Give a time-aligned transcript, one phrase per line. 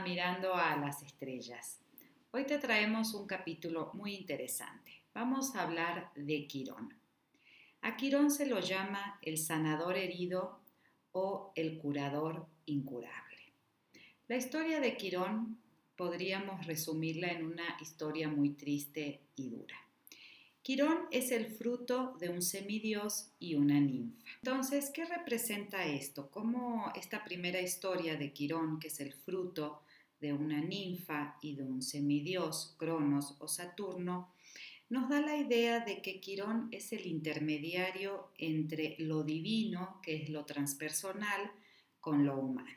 [0.00, 1.78] Mirando a las Estrellas.
[2.32, 4.90] Hoy te traemos un capítulo muy interesante.
[5.14, 6.94] Vamos a hablar de Quirón.
[7.82, 10.58] A Quirón se lo llama el sanador herido
[11.12, 13.52] o el curador incurable.
[14.26, 15.58] La historia de Quirón
[15.94, 19.76] podríamos resumirla en una historia muy triste y dura.
[20.62, 24.30] Quirón es el fruto de un semidios y una ninfa.
[24.42, 26.30] Entonces, ¿qué representa esto?
[26.30, 29.82] ¿Cómo esta primera historia de Quirón, que es el fruto
[30.22, 34.32] de una ninfa y de un semidios, Cronos o Saturno,
[34.88, 40.28] nos da la idea de que Quirón es el intermediario entre lo divino, que es
[40.28, 41.50] lo transpersonal,
[41.98, 42.68] con lo humano.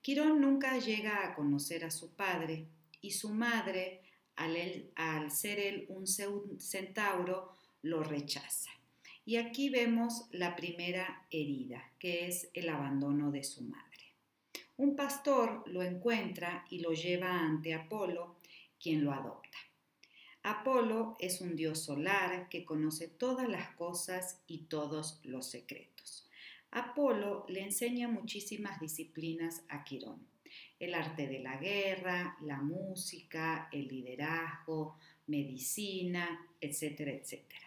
[0.00, 2.68] Quirón nunca llega a conocer a su padre
[3.00, 4.02] y su madre
[4.36, 8.70] al, ser él un centauro, lo rechaza.
[9.24, 13.85] Y aquí vemos la primera herida, que es el abandono de su madre.
[14.76, 18.36] Un pastor lo encuentra y lo lleva ante Apolo,
[18.78, 19.58] quien lo adopta.
[20.42, 26.28] Apolo es un dios solar que conoce todas las cosas y todos los secretos.
[26.70, 30.26] Apolo le enseña muchísimas disciplinas a Quirón
[30.78, 37.65] el arte de la guerra, la música, el liderazgo, medicina, etcétera, etcétera.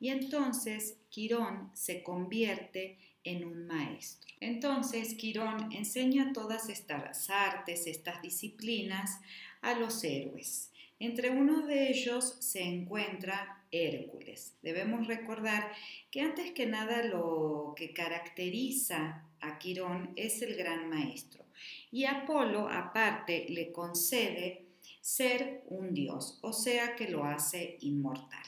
[0.00, 4.34] Y entonces Quirón se convierte en un maestro.
[4.40, 9.20] Entonces Quirón enseña todas estas artes, estas disciplinas
[9.60, 10.70] a los héroes.
[11.00, 14.54] Entre uno de ellos se encuentra Hércules.
[14.62, 15.70] Debemos recordar
[16.10, 21.44] que antes que nada lo que caracteriza a Quirón es el gran maestro.
[21.90, 24.66] Y Apolo, aparte, le concede
[25.00, 28.46] ser un dios, o sea que lo hace inmortal.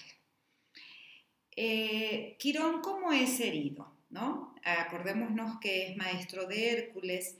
[1.56, 4.00] Eh, Quirón, ¿cómo es herido?
[4.10, 4.54] ¿no?
[4.64, 7.36] Acordémonos que es maestro de Hércules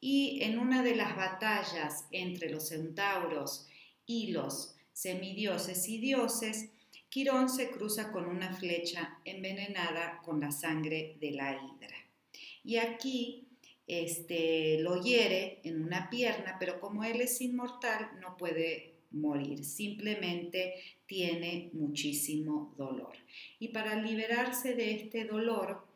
[0.00, 3.68] y en una de las batallas entre los centauros
[4.06, 6.70] y los semidioses y dioses,
[7.08, 11.96] Quirón se cruza con una flecha envenenada con la sangre de la hidra.
[12.64, 13.48] Y aquí
[13.86, 20.74] este, lo hiere en una pierna, pero como él es inmortal, no puede morir, simplemente
[21.06, 23.12] tiene muchísimo dolor.
[23.58, 25.86] Y para liberarse de este dolor,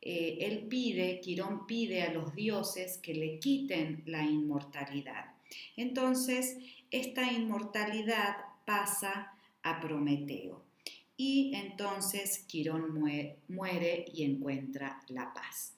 [0.00, 5.34] eh, él pide, Quirón pide a los dioses que le quiten la inmortalidad.
[5.76, 6.58] Entonces,
[6.90, 10.62] esta inmortalidad pasa a Prometeo.
[11.16, 12.94] Y entonces Quirón
[13.48, 15.77] muere y encuentra la paz.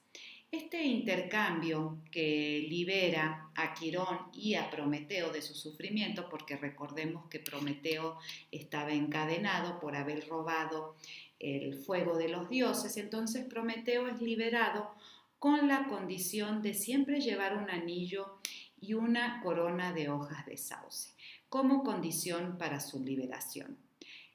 [0.53, 7.39] Este intercambio que libera a Quirón y a Prometeo de su sufrimiento, porque recordemos que
[7.39, 8.19] Prometeo
[8.51, 10.97] estaba encadenado por haber robado
[11.39, 14.91] el fuego de los dioses, entonces Prometeo es liberado
[15.39, 18.41] con la condición de siempre llevar un anillo
[18.81, 21.15] y una corona de hojas de sauce,
[21.49, 23.79] como condición para su liberación.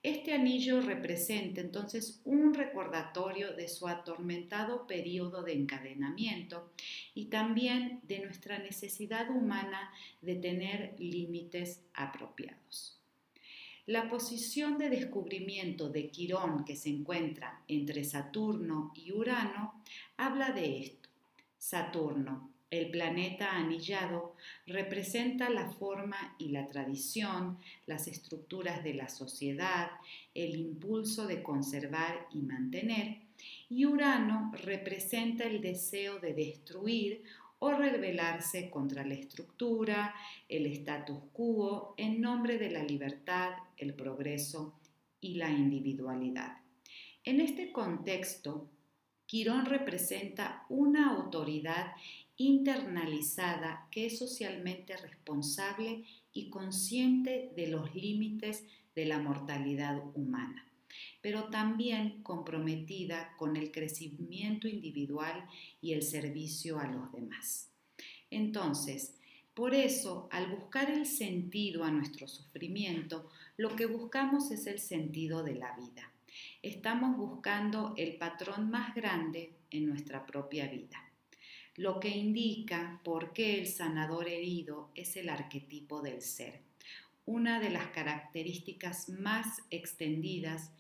[0.05, 6.71] Este anillo representa entonces un recordatorio de su atormentado periodo de encadenamiento
[7.15, 12.99] y también de nuestra necesidad humana de tener límites apropiados.
[13.87, 19.81] La posición de descubrimiento de Quirón que se encuentra entre Saturno y Urano
[20.17, 21.09] habla de esto.
[21.57, 29.91] Saturno, el planeta anillado representa la forma y la tradición, las estructuras de la sociedad,
[30.33, 33.19] el impulso de conservar y mantener,
[33.69, 37.23] y Urano representa el deseo de destruir
[37.59, 40.13] o rebelarse contra la estructura,
[40.49, 44.73] el status quo, en nombre de la libertad, el progreso
[45.21, 46.57] y la individualidad.
[47.23, 48.69] En este contexto,
[49.25, 51.93] Quirón representa una autoridad
[52.37, 60.65] internalizada que es socialmente responsable y consciente de los límites de la mortalidad humana,
[61.21, 65.47] pero también comprometida con el crecimiento individual
[65.81, 67.71] y el servicio a los demás.
[68.29, 69.15] Entonces,
[69.53, 75.43] por eso, al buscar el sentido a nuestro sufrimiento, lo que buscamos es el sentido
[75.43, 76.11] de la vida.
[76.61, 81.04] Estamos buscando el patrón más grande en nuestra propia vida
[81.75, 86.61] lo que indica por qué el sanador herido es el arquetipo del ser,
[87.25, 90.71] una de las características más extendidas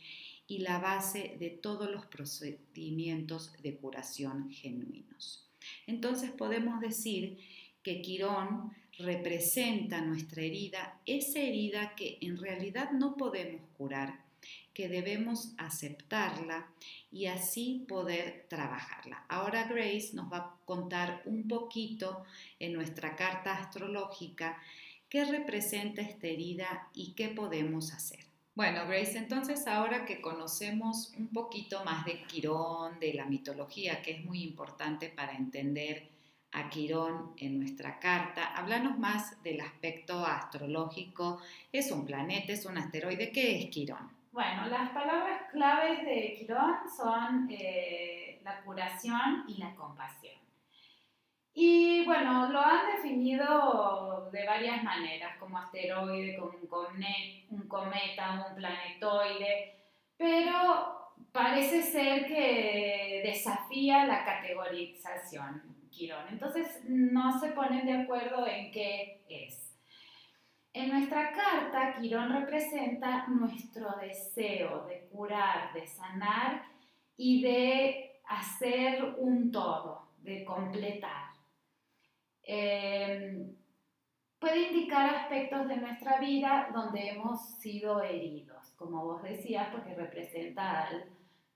[0.47, 5.47] y la base de todos los procedimientos de curación genuinos.
[5.87, 7.39] Entonces podemos decir
[7.81, 14.24] que Quirón representa nuestra herida, esa herida que en realidad no podemos curar,
[14.73, 16.67] que debemos aceptarla
[17.11, 19.25] y así poder trabajarla.
[19.29, 22.23] Ahora Grace nos va a contar un poquito
[22.59, 24.61] en nuestra carta astrológica
[25.09, 28.19] qué representa esta herida y qué podemos hacer.
[28.55, 34.11] Bueno, Grace, entonces ahora que conocemos un poquito más de Quirón, de la mitología, que
[34.11, 36.07] es muy importante para entender
[36.53, 41.41] a Quirón en nuestra carta, háblanos más del aspecto astrológico.
[41.69, 42.53] ¿Es un planeta?
[42.53, 43.33] ¿Es un asteroide?
[43.33, 44.14] ¿Qué es Quirón?
[44.35, 50.35] Bueno, las palabras claves de Quirón son eh, la curación y la compasión.
[51.53, 59.73] Y bueno, lo han definido de varias maneras, como asteroide, como un, cometa, un planetoide,
[60.17, 66.27] pero parece ser que desafía la categorización Quirón.
[66.29, 69.64] Entonces no se ponen de acuerdo en qué es.
[70.75, 76.65] En nuestra carta, Quirón representa nuestro deseo de curar, de sanar
[77.15, 81.29] y de hacer un todo, de completar.
[82.43, 83.55] Em,
[84.37, 90.87] puede indicar aspectos de nuestra vida donde hemos sido heridos, como vos decías, porque representa
[90.87, 91.05] al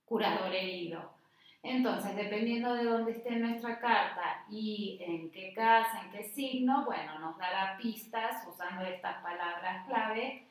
[0.05, 1.18] curador herido.
[1.61, 7.19] Entonces, dependiendo de dónde esté nuestra carta y en qué casa, en qué signo, bueno,
[7.19, 10.47] nos dará pistas usando estas palabras clave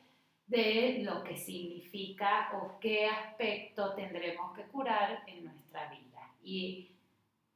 [0.46, 6.90] de lo que significa o qué aspecto tendremos que curar en nuestra vida y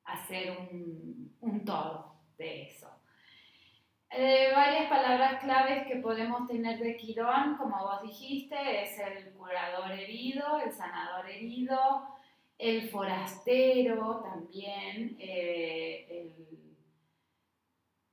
[0.05, 2.88] hacer un, todo de eso.
[4.10, 9.90] Eh, varias palabras claves que podemos tener de Quirón, como vos dijiste, es el curador
[9.90, 12.12] herido, el sanador herido,
[12.62, 16.76] el forastero también, eh, el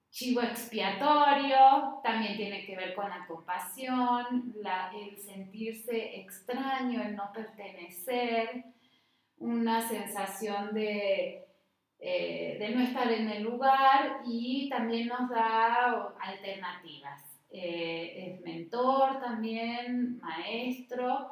[0.10, 4.56] chivo expiatorio, también tiene que ver con la compasión,
[4.96, 8.66] el sentirse extraño, el no pertenecer,
[9.38, 11.46] una sensación de,
[12.00, 17.22] eh, de no estar en el lugar y también nos da alternativas.
[17.52, 21.30] Eh, es mentor también, maestro,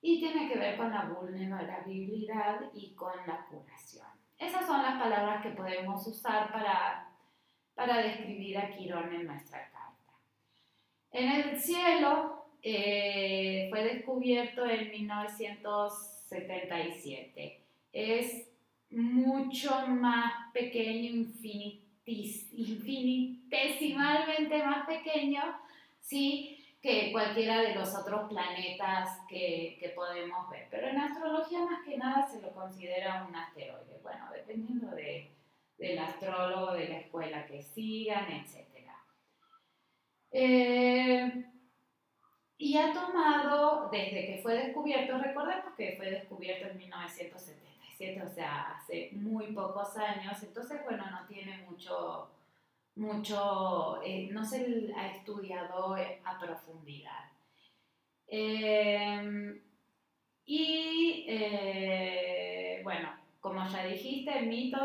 [0.00, 4.06] y tiene que ver con la vulnerabilidad y con la curación.
[4.38, 7.10] Esas son las palabras que podemos usar para,
[7.74, 9.88] para describir a Quirón en nuestra carta.
[11.10, 17.64] En el cielo eh, fue descubierto en 1977.
[17.92, 18.48] Es
[18.90, 21.26] mucho más pequeño,
[22.04, 25.42] infinitesimalmente más pequeño,
[26.00, 26.57] ¿sí?
[26.80, 30.68] Que cualquiera de los otros planetas que, que, podemos ver.
[30.70, 35.30] Pero en astrología más que nada se lo considera un asteroide, bueno, dependiendo de,
[35.76, 38.68] del astrólogo, de la escuela que sigan, etc.
[40.30, 41.44] Eh,
[42.58, 48.76] y ha tomado, desde que fue descubierto, recordemos que fue descubierto en 1977, o sea,
[48.76, 52.30] hace muy pocos años, entonces, bueno, no tiene mucho
[52.98, 57.30] mucho, eh, no se ha estudiado a profundidad.
[58.26, 59.60] Em,
[60.44, 63.10] y eh, bueno,
[63.40, 64.78] como ya dijiste, el mito,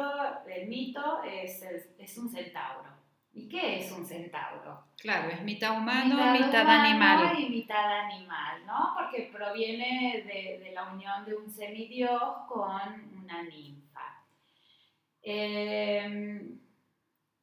[0.47, 1.63] el mito es,
[1.97, 2.89] es, un centauro.
[3.33, 4.85] ¿Y qué es un centauro?
[4.97, 7.39] Claro, es mitad humano, mitad, animal.
[7.39, 8.93] Y mitad animal, ¿no?
[8.95, 14.23] Porque proviene de, de la unión de un semidios con una ninfa.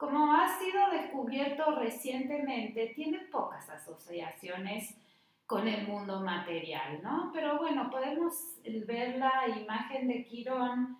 [0.01, 4.97] Como ha sido descubierto recientemente, tiene pocas asociaciones
[5.45, 7.31] con el mundo material, ¿no?
[7.35, 8.33] Pero bueno, podemos
[8.87, 10.97] ver la imagen de Quirón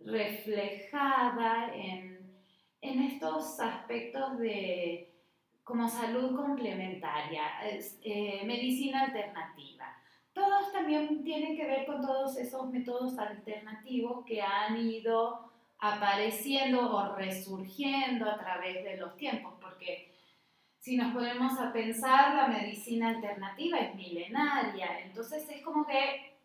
[0.00, 2.16] reflejada en,
[2.80, 5.12] estos aspectos de
[5.62, 7.42] como salud complementaria,
[8.02, 9.94] eh, medicina alternativa.
[10.32, 15.47] Todos también tienen que ver con todos esos métodos alternativos que han ido
[15.78, 20.12] apareciendo o resurgiendo a través de los tiempos, porque
[20.78, 26.36] si nos ponemos a pensar, la medicina alternativa es milenaria, entonces es como que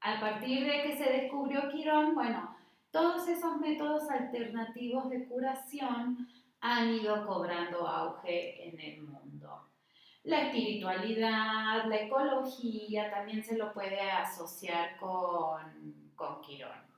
[0.00, 2.56] a partir de que se descubrió Quirón, bueno,
[2.90, 6.28] todos esos métodos alternativos de curación
[6.60, 9.68] han ido cobrando auge en el mundo.
[10.24, 16.89] La espiritualidad, la ecología, también se lo puede asociar con, con Quirón.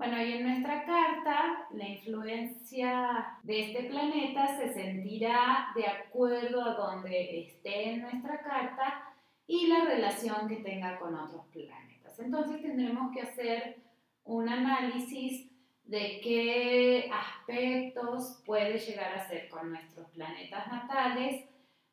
[0.00, 6.72] Bueno, y en nuestra carta, la influencia de este planeta se sentirá de acuerdo a
[6.72, 9.12] donde esté en nuestra carta
[9.46, 12.18] y la relación que tenga con otros planetas.
[12.18, 13.76] Entonces tendremos que hacer
[14.24, 15.50] un análisis
[15.84, 21.44] de qué aspectos puede llegar a ser con nuestros planetas natales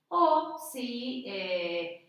[0.08, 2.07] o si eh,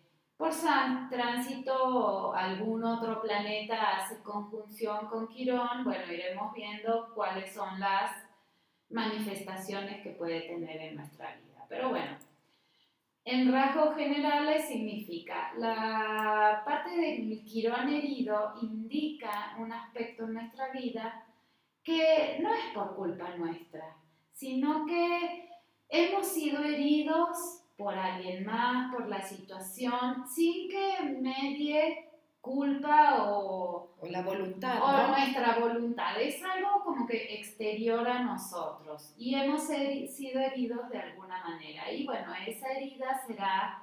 [0.53, 8.13] san, tránsito algún otro planeta hace conjunción con Quirón, bueno, iremos viendo cuáles son las
[8.91, 11.65] manifestaciones que puede tener en nuestra vida.
[11.69, 12.17] Pero bueno,
[13.25, 21.27] en rasgos generales significa la parte del Quirón herido indica un aspecto en nuestra vida
[21.83, 23.97] que no es por culpa nuestra,
[24.33, 25.51] sino que
[25.89, 34.07] hemos sido heridos por alguien más, por la situación, sin que medie culpa o, o
[34.07, 34.83] la voluntad.
[34.83, 36.21] O nuestra voluntad.
[36.21, 41.91] Es algo como que exterior a nosotros y hemos sido heridos de alguna manera.
[41.91, 43.83] Y bueno, esa herida será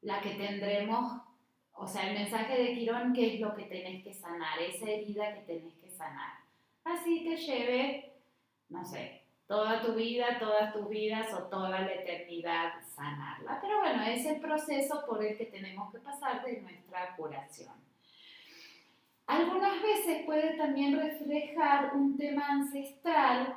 [0.00, 1.20] la que tendremos,
[1.72, 5.34] o sea, el mensaje de Quirón, que es lo que tenés que sanar, esa herida
[5.34, 6.44] que tenés que sanar
[6.84, 8.12] así te lleve,
[8.68, 13.58] no sé, toda tu vida, todas tus vidas o toda la eternidad sanarla.
[13.60, 17.74] Pero bueno, es el proceso por el que tenemos que pasar de nuestra curación.
[19.26, 23.56] Algunas veces puede también reflejar un tema ancestral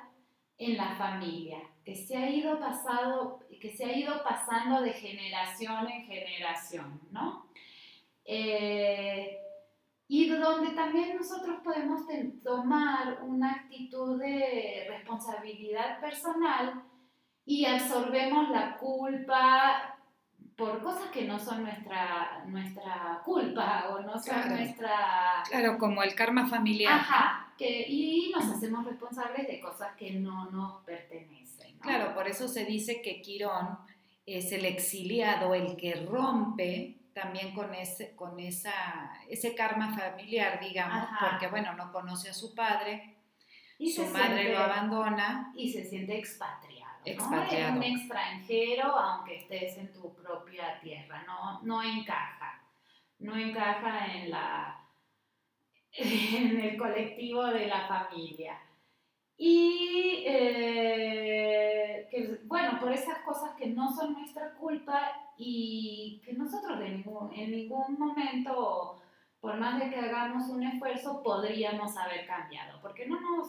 [0.58, 5.90] en la familia, que se ha ido, pasado, que se ha ido pasando de generación
[5.90, 7.48] en generación, ¿no?
[8.26, 9.40] Eh,
[10.08, 12.02] y donde también nosotros podemos
[12.44, 16.82] tomar una actitud de responsabilidad personal
[17.46, 19.98] y absorbemos la culpa
[20.56, 25.44] por cosas que no son nuestra, nuestra culpa o no son nuestra...
[25.48, 26.94] Claro, como el karma familiar.
[26.94, 31.78] Ajá, que, y nos hacemos responsables de cosas que no nos pertenecen.
[31.80, 33.78] Claro, por eso se dice que Quirón
[34.26, 41.10] es el exiliado, el que rompe también con ese, con esa, ese karma familiar, digamos,
[41.20, 43.18] porque bueno, no conoce a su padre,
[43.80, 45.52] y su madre lo abandona.
[45.56, 46.94] Y se siente expatriado.
[47.06, 47.78] Expatriado.
[47.78, 52.62] un extranjero, aunque estés en tu propia tierra, no, no encaja.
[53.20, 54.80] No encaja en, la,
[55.94, 58.60] en el colectivo de la familia.
[59.38, 66.80] Y eh, que, bueno, por esas cosas que no son nuestra culpa y que nosotros
[66.80, 69.02] de ningún, en ningún momento,
[69.40, 73.48] por más de que hagamos un esfuerzo, podríamos haber cambiado, porque no nos,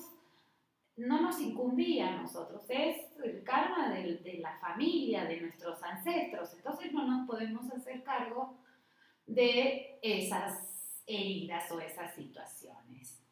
[0.97, 6.55] no nos incumbía a nosotros, es el karma de, de la familia, de nuestros ancestros,
[6.55, 8.59] entonces no nos podemos hacer cargo
[9.27, 13.23] de esas heridas o esas situaciones.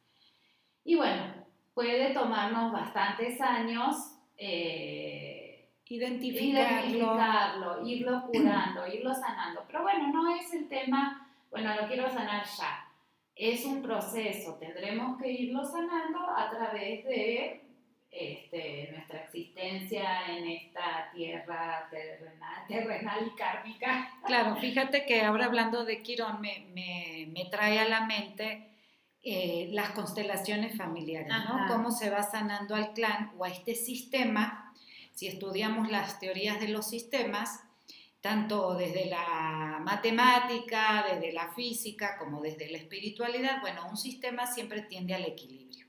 [0.84, 1.34] Y bueno,
[1.74, 3.96] puede tomarnos bastantes años.
[4.36, 5.45] Eh,
[5.88, 7.86] identificarlo.
[7.86, 9.64] irlo curando, irlo sanando.
[9.66, 12.82] Pero bueno, no es el tema, bueno, lo quiero sanar ya.
[13.34, 17.60] Es un proceso, tendremos que irlo sanando a través de
[18.10, 24.10] este, nuestra existencia en esta tierra terrenal, y kármica.
[24.26, 28.70] Claro, fíjate que ahora hablando de Quirón me, me, trae a la mente
[29.22, 31.66] eh, las constelaciones familiares, ¿no?
[31.68, 34.66] Cómo se va sanando al clan o a este sistema
[35.16, 37.60] si estudiamos las teorías de los sistemas,
[38.20, 44.82] tanto desde la matemática, desde la física, como desde la espiritualidad, bueno, un sistema siempre
[44.82, 45.86] tiende al equilibrio.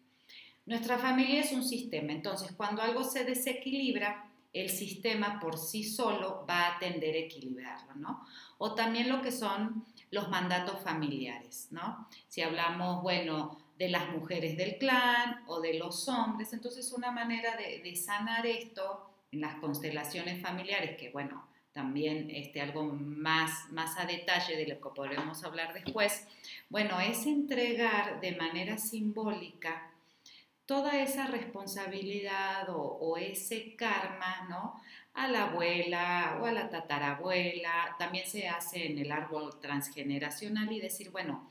[0.66, 6.46] Nuestra familia es un sistema, entonces cuando algo se desequilibra, el sistema por sí solo
[6.50, 8.26] va a tender a equilibrarlo, ¿no?
[8.60, 12.08] O también lo que son los mandatos familiares, ¿no?
[12.30, 17.58] Si hablamos, bueno, de las mujeres del clan o de los hombres, entonces una manera
[17.58, 24.00] de, de sanar esto en las constelaciones familiares, que bueno, también este, algo más, más
[24.00, 26.28] a detalle de lo que podremos hablar después,
[26.70, 29.92] bueno, es entregar de manera simbólica
[30.66, 34.82] toda esa responsabilidad o, o, ese karma, ¿no?
[35.14, 40.82] A la abuela o a la tatarabuela, también se hace en el árbol transgeneracional y
[40.82, 41.50] decir, bueno,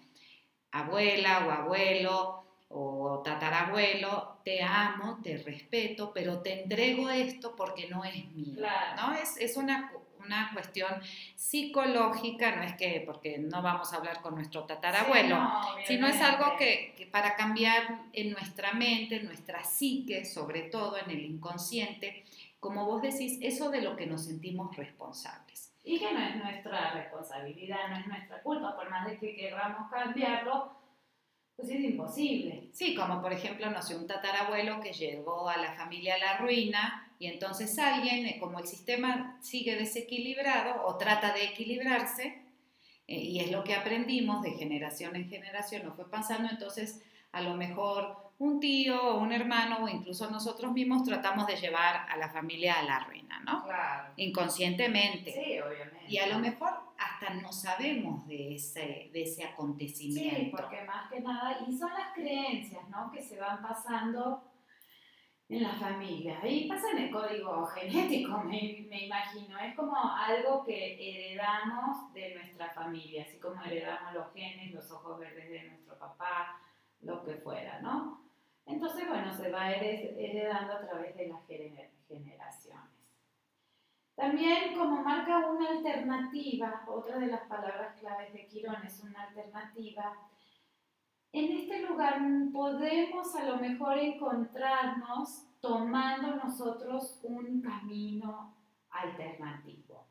[0.72, 8.04] abuela o abuelo, o tatarabuelo, te amo, te respeto, pero te entrego esto porque no
[8.04, 8.64] es mío.
[8.94, 9.12] ¿no?
[9.12, 9.90] Es, es una,
[10.24, 10.88] una, cuestión
[11.34, 15.36] psicológica, no es que, porque no vamos a hablar con nuestro tatarabuelo,
[15.84, 20.96] sino es algo que, que, para cambiar en nuestra mente, en nuestra psique, sobre todo
[20.96, 22.24] en el inconsciente,
[22.60, 25.72] como vos decís, eso de lo que nos sentimos responsables.
[25.82, 29.90] Y que no es nuestra responsabilidad, no es nuestra culpa, por más de que queramos
[29.90, 30.70] cambiarlo,
[31.56, 32.68] pues es imposible.
[32.72, 36.36] Sí, como por ejemplo, no sé, un tatarabuelo que llegó a la familia a la
[36.36, 42.42] ruina y entonces alguien, eh, como el sistema sigue desequilibrado o trata de equilibrarse,
[43.08, 47.40] eh, y es lo que aprendimos de generación en generación, nos fue pasando, entonces a
[47.40, 52.16] lo mejor un tío o un hermano o incluso nosotros mismos tratamos de llevar a
[52.16, 53.64] la familia a la ruina, ¿no?
[53.64, 54.12] Claro.
[54.16, 55.32] Inconscientemente.
[55.32, 56.04] Sí, obviamente.
[56.08, 60.36] Y a lo mejor hasta no sabemos de ese, de ese acontecimiento.
[60.36, 63.10] Sí, porque más que nada, y son las creencias, ¿no?
[63.10, 64.42] Que se van pasando
[65.48, 66.40] en la familia.
[66.42, 69.58] Ahí pasa en el código genético, me, me, imagino.
[69.58, 75.18] Es como algo que heredamos de nuestra familia, así como heredamos los genes, los ojos
[75.18, 76.60] verdes de nuestro papá,
[77.00, 78.25] lo que fuera, ¿no?
[78.66, 81.46] Entonces, bueno, se va heredando a través de las
[82.08, 82.96] generaciones.
[84.16, 90.16] También como marca una alternativa, otra de las palabras claves de Quirón es una alternativa,
[91.32, 92.18] en este lugar
[92.50, 98.54] podemos a lo mejor encontrarnos tomando nosotros un camino
[98.88, 100.06] alternativo.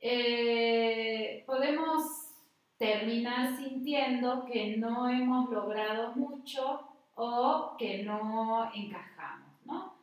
[0.00, 2.02] Eh, podemos
[2.78, 6.87] terminar sintiendo que no hemos logrado mucho
[7.20, 9.98] o que no encajamos, ¿no?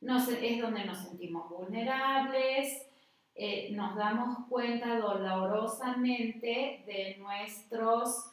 [0.00, 2.86] es donde nos sentimos vulnerables,
[3.34, 8.30] eh, nos damos cuenta dolorosamente de nuestros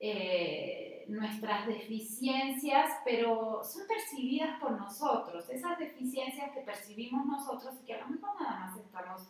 [0.00, 5.48] eh, nuestras deficiencias, pero son percibidas por nosotros.
[5.48, 9.28] Esas deficiencias que percibimos nosotros y que a lo mejor nada más estamos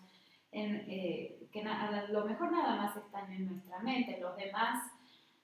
[0.51, 4.19] en, eh, que a lo mejor nada más están en nuestra mente.
[4.21, 4.91] Los demás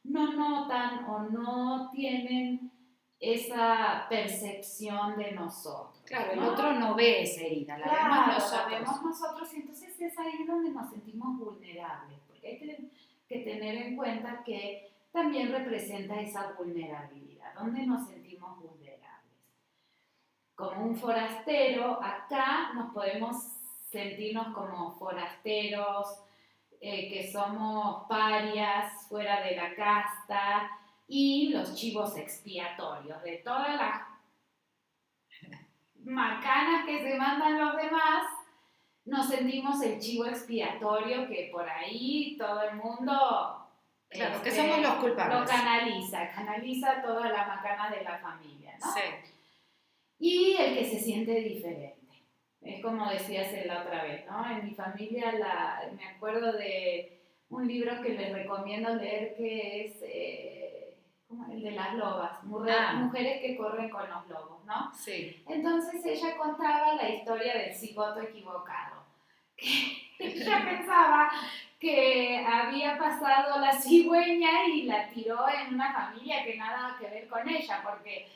[0.03, 2.74] no notan o no tienen
[3.21, 6.03] esa percepción de nosotros.
[6.05, 8.73] Claro, el otro no ve esa herida, la vemos nosotros.
[8.73, 12.91] La vemos nosotros y entonces es ahí donde nos sentimos vulnerables, porque hay que,
[13.29, 18.85] que tener en cuenta que también representa esa vulnerabilidad, donde nos sentimos vulnerables.
[20.55, 23.37] Como un forastero, acá nos podemos
[23.91, 26.21] sentirnos como forasteros,
[26.81, 30.71] eh, que somos parias, fuera de la casta,
[31.07, 34.03] y los chivos expiatorios de todas las
[36.05, 38.25] macanas que se mandan los demás,
[39.05, 43.61] nos sentimos el chivo expiatorio que por ahí todo el mundo
[44.15, 45.41] Claro, que somos los culpables.
[45.41, 48.93] Lo canaliza, canaliza toda la macana de la familia, ¿no?
[48.93, 49.01] Sí.
[50.21, 51.99] Y el que se siente diferente.
[52.63, 54.49] Es como decías la otra vez, ¿no?
[54.49, 59.97] En mi familia la, me acuerdo de un libro que les recomiendo leer que es
[60.03, 60.54] eh,
[61.65, 62.93] de las lobas, ah.
[62.93, 64.93] mujeres que corren con los lobos, ¿no?
[64.95, 65.43] Sí.
[65.49, 69.03] Entonces ella contaba la historia del cigoto equivocado.
[70.19, 71.31] ella pensaba
[71.81, 77.29] que había pasado la cigüeña y la tiró en una familia que nada que ver
[77.29, 78.29] con ella, porque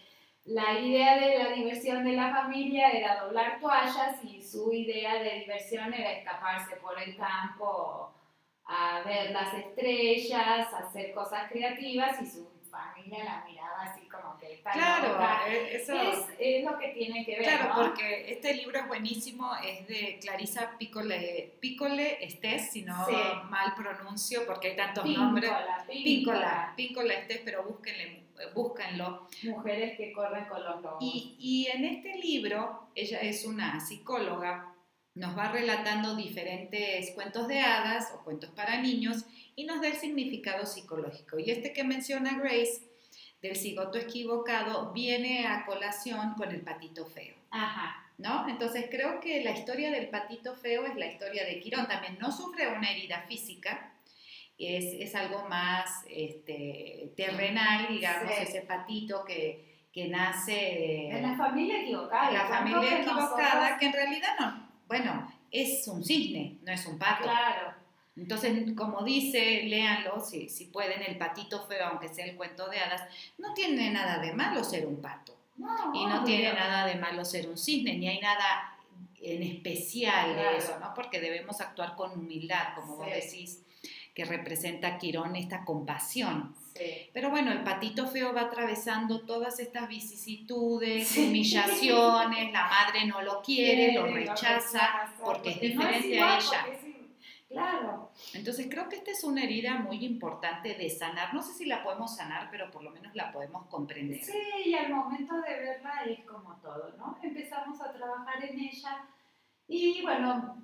[0.46, 5.40] la idea de la diversión de la familia era doblar toallas y su idea de
[5.40, 8.14] diversión era escaparse por el campo
[8.64, 14.54] a ver las estrellas, hacer cosas creativas y su familia la miraba así como que
[14.54, 15.94] está Claro, eh, eso
[16.38, 17.42] es, lo que tiene que ver.
[17.42, 22.94] Claro, porque este libro es buenísimo, es de Clarisa Picole, Picole Estés, si no
[23.48, 25.50] mal pronuncio, porque hay tantos nombres.
[25.88, 29.28] Píncola, Píncola Estés, pero búsquenle, búsquenlo.
[29.44, 30.98] Mujeres que corren con los lobos.
[31.00, 34.74] Y, y en este libro, ella es una psicóloga
[35.18, 39.24] nos va relatando diferentes cuentos de hadas o cuentos para niños
[39.58, 41.36] y nos da el significado psicológico.
[41.36, 42.80] Y este que menciona Grace,
[43.42, 47.34] del cigoto equivocado, viene a colación con el patito feo.
[47.50, 48.04] Ajá.
[48.18, 48.48] ¿No?
[48.48, 51.88] Entonces creo que la historia del patito feo es la historia de Quirón.
[51.88, 53.94] También no sufre una herida física,
[54.56, 61.08] es, es algo más este, terrenal, digamos, ese patito que, que nace...
[61.10, 62.30] En la familia equivocada.
[62.30, 67.24] La familia equivocada, que en realidad no, bueno, es un cisne, no es un pato.
[67.24, 67.87] Claro.
[68.18, 72.80] Entonces, como dice, léanlo, si, si pueden, el patito feo, aunque sea el cuento de
[72.80, 73.02] hadas,
[73.38, 75.36] no tiene nada de malo ser un pato.
[75.94, 78.76] y no tiene nada de malo ser un cisne, ni hay nada
[79.20, 80.94] en especial de eso, ¿no?
[80.94, 83.62] Porque debemos actuar con humildad, como vos decís,
[84.14, 86.54] que representa Quirón esta compasión.
[87.12, 93.42] Pero bueno, el patito feo va atravesando todas estas vicisitudes, humillaciones, la madre no lo
[93.42, 96.66] quiere, lo rechaza, porque es diferente a ella.
[97.48, 98.10] Claro.
[98.34, 101.32] Entonces creo que esta es una herida muy importante de sanar.
[101.32, 104.22] No sé si la podemos sanar, pero por lo menos la podemos comprender.
[104.22, 107.18] Sí, y al momento de verla es como todo, ¿no?
[107.22, 109.08] Empezamos a trabajar en ella
[109.66, 110.62] y bueno,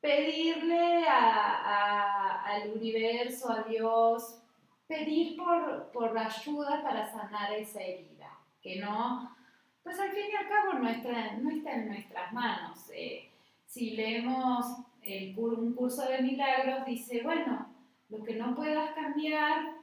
[0.00, 4.42] pedirle al universo, a Dios,
[4.86, 9.34] pedir por, por ayuda para sanar esa herida, que no,
[9.82, 12.78] pues al fin y al cabo no está, no está en nuestras manos.
[12.92, 13.30] Eh,
[13.66, 14.66] si leemos
[15.02, 17.74] el, un curso de milagros, dice, bueno,
[18.08, 19.74] lo que no puedas cambiar,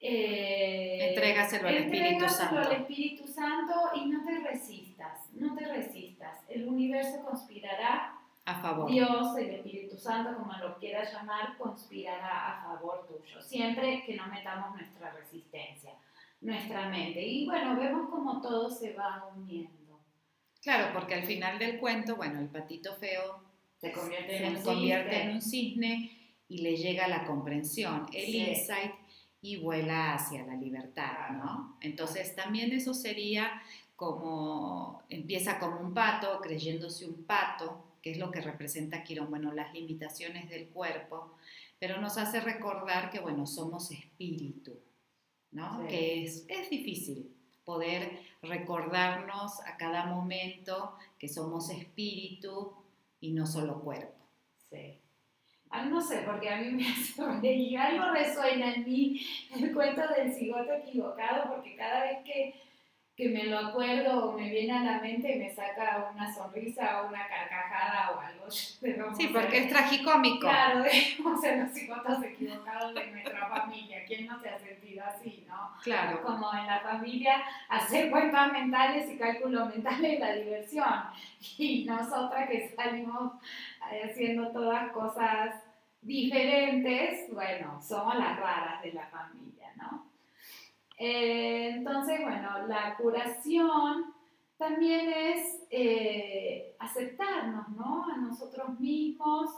[0.00, 2.58] eh, entrégaselo al Espíritu Santo.
[2.58, 6.38] al Espíritu Santo y no te resistas, no te resistas.
[6.48, 8.90] El universo conspirará a favor.
[8.90, 14.26] Dios, el Espíritu Santo, como lo quieras llamar, conspirará a favor tuyo, siempre que no
[14.28, 15.92] metamos nuestra resistencia,
[16.40, 17.20] nuestra mente.
[17.26, 20.00] Y bueno, vemos como todo se va uniendo.
[20.62, 23.47] Claro, porque al final del cuento, bueno, el patito feo
[23.80, 25.22] se convierte, se en, un convierte cisne.
[25.22, 26.10] en un cisne
[26.48, 28.38] y le llega la comprensión, el Sí.
[28.38, 28.92] insight
[29.40, 31.76] y vuela hacia la libertad, ¿no?
[31.80, 33.62] Entonces también eso sería
[33.96, 39.52] como, empieza como un pato, creyéndose un pato, que es lo que representa Quirón, bueno,
[39.52, 41.34] las limitaciones del cuerpo,
[41.78, 44.72] pero nos hace recordar que, bueno, somos espíritu,
[45.52, 45.82] ¿no?
[45.82, 45.88] Sí.
[45.88, 47.32] Que es, es difícil
[47.64, 52.72] poder recordarnos a cada momento que somos espíritu
[53.20, 54.14] y no solo cuerpo.
[54.70, 55.00] Sí.
[55.70, 57.78] Ah, no sé, porque a mí me hace reír.
[57.78, 59.20] Algo resuena en mí
[59.54, 62.54] el cuento del cigoto equivocado, porque cada vez que,
[63.14, 67.08] que me lo acuerdo o me viene a la mente me saca una sonrisa o
[67.08, 68.46] una carcajada o algo.
[69.16, 70.40] Sí, porque es tragicómico.
[70.40, 74.04] Claro, debemos ser los cigotos equivocados de nuestra familia.
[74.06, 75.44] ¿Quién no se ha sentido así?
[75.82, 76.22] Claro.
[76.22, 80.94] como en la familia, hacer cuentas mentales y cálculo mental es la diversión.
[81.56, 83.32] Y nosotras que salimos
[83.92, 85.54] eh, haciendo todas cosas
[86.00, 90.06] diferentes, bueno, somos las raras de la familia, ¿no?
[90.98, 94.14] Eh, entonces, bueno, la curación
[94.56, 98.06] también es eh, aceptarnos, ¿no?
[98.12, 99.50] A nosotros mismos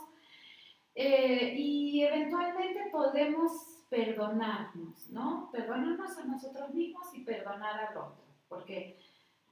[0.93, 5.49] y eventualmente podemos perdonarnos, ¿no?
[5.51, 8.97] Perdonarnos a nosotros mismos y perdonar al otro, porque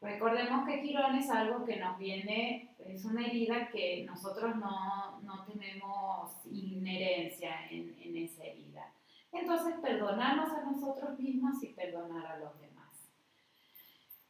[0.02, 5.44] recordemos que Quirón es algo que nos viene, es una herida que nosotros no, no
[5.44, 8.94] tenemos inherencia en, en esa herida.
[9.34, 12.80] Entonces, perdonarnos a nosotros mismos y perdonar a los demás.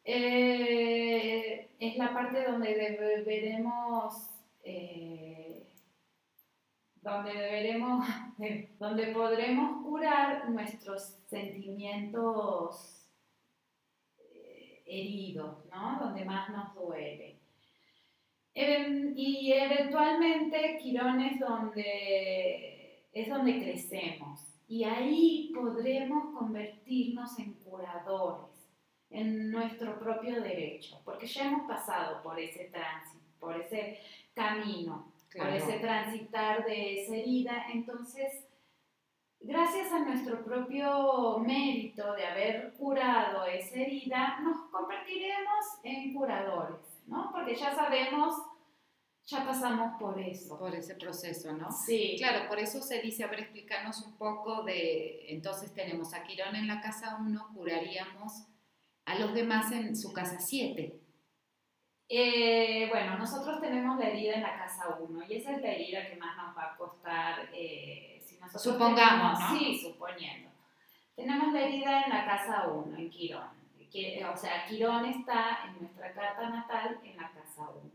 [0.03, 4.31] Eh, es la parte donde deberemos,
[4.63, 5.67] eh,
[7.01, 8.07] donde deberemos,
[8.79, 13.09] donde podremos curar nuestros sentimientos
[14.17, 15.99] eh, heridos, ¿no?
[15.99, 17.39] Donde más nos duele.
[19.15, 24.41] Y eventualmente Quirón es donde, es donde crecemos.
[24.67, 28.69] Y ahí podremos convertirnos en curadores,
[29.09, 33.99] en nuestro propio derecho, porque ya hemos pasado por ese tránsito, por ese
[34.33, 35.49] camino, Claro.
[35.51, 37.65] por ese transitar de esa herida.
[37.71, 38.45] Entonces,
[39.39, 47.31] gracias a nuestro propio mérito de haber curado esa herida, nos convertiremos en curadores, ¿no?
[47.31, 48.35] Porque ya sabemos,
[49.25, 50.57] ya pasamos por eso.
[50.57, 51.71] Por ese proceso, ¿no?
[51.71, 56.23] Sí, Claro, por eso se dice, a ver, explicarnos un poco de, entonces tenemos a
[56.23, 58.47] Quirón en la casa 1, curaríamos
[59.05, 60.98] a los demás en su casa 7.
[62.11, 66.07] Eh, bueno, nosotros tenemos la herida en la casa 1 y esa es la herida
[66.09, 67.49] que más nos va a costar.
[67.53, 69.59] eh, si nosotros Supongamos, tenemos- ¿no?
[69.59, 70.49] Sí, suponiendo.
[71.15, 73.59] Tenemos la herida en la casa 1, en Quirón.
[73.91, 77.91] Que, o sea, Quirón está en nuestra carta natal en la casa 1.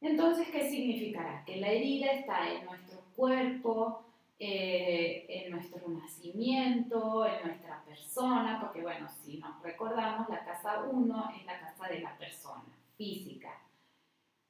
[0.00, 1.44] Entonces, ¿qué significará?
[1.44, 4.04] Que la herida está en nuestro cuerpo,
[4.38, 11.32] eh, en nuestro nacimiento, en nuestra persona, porque bueno, si nos recordamos, la casa 1
[11.36, 12.62] es la casa de la persona,
[12.96, 13.62] física.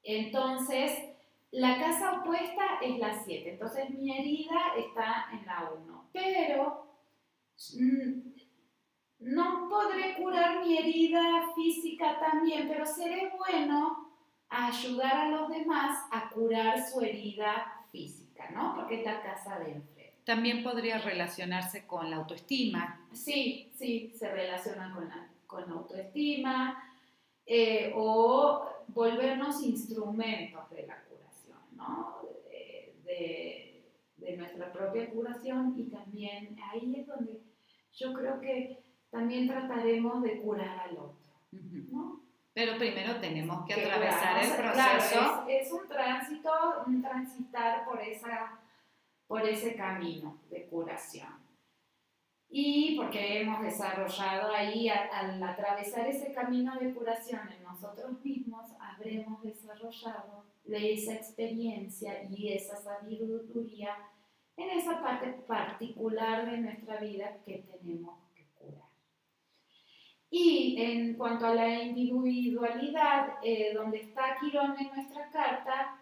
[0.02, 0.92] Entonces,
[1.50, 6.86] la casa opuesta es la 7, entonces mi herida está en la 1, pero
[7.74, 8.36] mm,
[9.20, 14.12] no podré curar mi herida física también, pero seré bueno
[14.48, 18.74] a ayudar a los demás a curar su herida física, ¿no?
[18.76, 20.20] Porque es la casa de enfrente.
[20.24, 23.06] También podría relacionarse con la autoestima.
[23.12, 26.85] Sí, sí, se relaciona con la, con la autoestima
[27.46, 32.20] eh, o volvernos instrumentos de la curación, ¿no?
[32.50, 33.72] De, de-
[34.16, 37.40] de nuestra propia curación y también ahí es donde
[37.92, 41.16] yo creo que también trataremos de curar al otro.
[41.52, 42.20] ¿no?
[42.52, 45.18] Pero primero tenemos que Que atravesar el curarnos, proceso.
[45.18, 46.50] claro, es, es un tránsito,
[46.86, 48.58] un transitar por, esa,
[49.28, 51.28] por ese camino de curación.
[52.48, 58.70] Y porque hemos desarrollado ahí, a- al atravesar ese camino de curación en nosotros mismos,
[58.80, 63.96] habremos desarrollado de esa experiencia y esa sabiduría
[64.56, 68.88] en esa parte particular de nuestra vida que tenemos que curar.
[70.30, 76.00] Y en cuanto a la individualidad, eh, donde está Quirón en nuestra carta,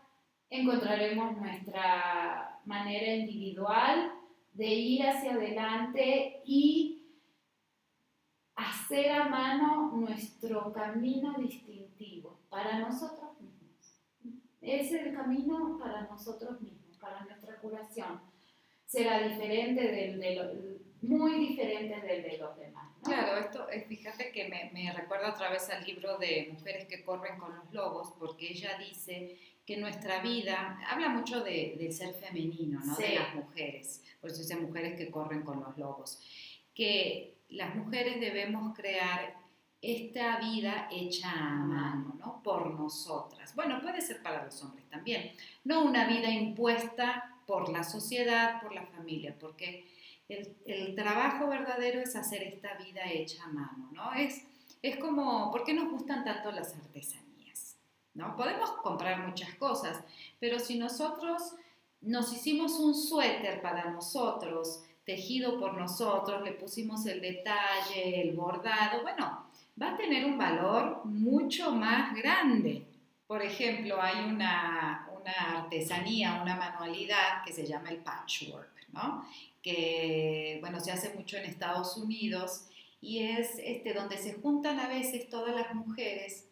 [0.51, 4.13] encontraremos nuestra manera individual
[4.55, 7.05] de ir hacia adelante y
[8.55, 14.01] hacer a mano nuestro camino distintivo para nosotros mismos.
[14.61, 18.21] es el camino para nosotros mismos, para nuestra curación.
[18.87, 20.53] Será diferente del de los,
[21.03, 22.95] muy diferente del de los demás.
[23.03, 27.05] Claro, esto, eh, fíjate que me, me, recuerda otra vez al libro de Mujeres que
[27.05, 32.15] corren con los lobos, porque ella dice que nuestra vida, habla mucho de, del ser
[32.15, 32.97] femenino, ¿no?
[32.97, 36.21] De las mujeres, por eso dice mujeres que corren con los lobos,
[36.75, 39.43] que las mujeres debemos crear
[39.81, 42.43] esta vida hecha a mano, ¿no?
[42.43, 43.55] Por nosotras.
[43.55, 45.33] Bueno, puede ser para los hombres también,
[45.65, 49.87] no una vida impuesta por la sociedad, por la familia, porque
[50.29, 54.13] el, el trabajo verdadero es hacer esta vida hecha a mano, ¿no?
[54.15, 54.45] Es,
[54.83, 57.24] es como, ¿por qué nos gustan tanto las artesanías?
[58.15, 58.37] ¿No?
[58.37, 60.01] Podemos comprar muchas cosas,
[60.39, 61.55] pero si nosotros
[62.01, 69.03] nos hicimos un suéter para nosotros, tejido por nosotros, le pusimos el detalle, el bordado,
[69.03, 69.47] bueno,
[69.81, 72.87] va a tener un valor mucho más grande.
[73.27, 79.27] Por ejemplo, hay una, una artesanía, una manualidad que se llama el patchwork, ¿no?
[79.65, 82.67] que bueno, se hace mucho en Estados Unidos
[83.01, 86.47] y es este, donde se juntan a veces todas las mujeres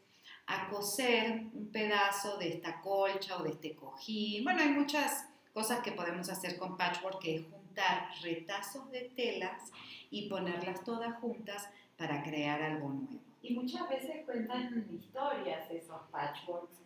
[0.47, 4.45] a coser un pedazo de esta colcha o de este cojín.
[4.45, 9.71] Bueno, hay muchas cosas que podemos hacer con patchwork, que es juntar retazos de telas
[10.11, 13.21] y ponerlas todas juntas para crear algo nuevo.
[13.43, 16.77] Y muchas veces cuentan historias esos patchworks.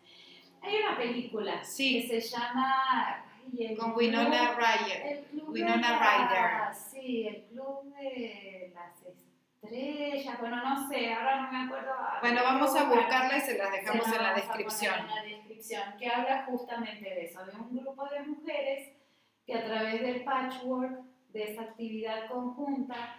[0.62, 2.02] Hay una película sí.
[2.08, 3.24] que se llama
[3.78, 5.24] con Winona Ryder.
[5.46, 6.74] Winona Ryder.
[6.74, 9.02] Sí, el club de las
[9.66, 10.40] estrellas.
[10.40, 11.92] Bueno, no sé, ahora no me acuerdo.
[12.20, 14.94] Bueno, vamos a buscarla y se las dejamos en la descripción.
[15.00, 18.92] En la descripción, que habla justamente de eso, de un grupo de mujeres
[19.44, 21.02] que a través del patchwork,
[21.32, 23.16] de esa actividad conjunta,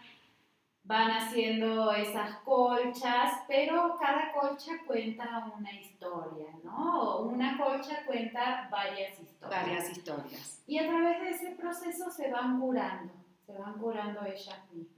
[0.84, 7.20] van haciendo esas colchas, pero cada colcha cuenta una historia, ¿no?
[7.20, 9.64] Una colcha cuenta varias historias.
[9.64, 10.64] Varias historias.
[10.66, 13.14] Y a través de ese proceso se van curando,
[13.46, 14.97] se van curando ellas mismas.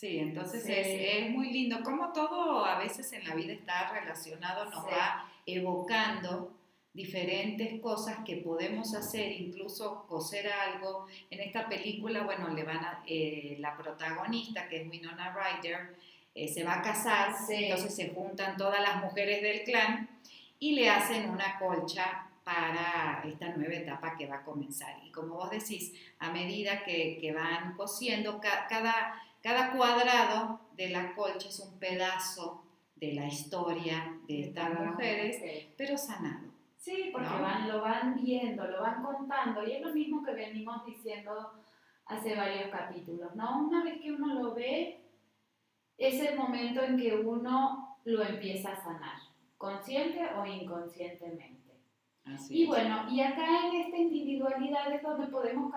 [0.00, 1.82] Sí, entonces Es, es, muy lindo.
[1.82, 6.56] Como todo a veces en la vida está relacionado, nos va evocando
[6.94, 11.06] diferentes cosas que podemos hacer, incluso coser algo.
[11.28, 15.94] En esta película, bueno, le van a, eh, la protagonista, que es Winona Ryder,
[16.34, 20.08] eh, se va a casar, entonces se juntan todas las mujeres del clan
[20.58, 24.96] y le hacen una colcha para esta nueva etapa que va a comenzar.
[25.04, 31.14] Y como vos decís, a medida que, que van cosiendo, cada, cada cuadrado de la
[31.14, 32.64] colcha es un pedazo
[32.96, 36.50] de la historia de estas mujeres, pero sanado.
[36.76, 40.84] Sí, porque van, lo van viendo, lo van contando, y es lo mismo que venimos
[40.86, 41.52] diciendo
[42.06, 43.66] hace varios capítulos, ¿no?
[43.66, 45.04] Una vez que uno lo ve,
[45.96, 49.18] es el momento en que uno lo empieza a sanar,
[49.58, 51.60] consciente o inconscientemente.
[52.24, 55.72] Así y bueno, y acá en esta individualidad es donde podemos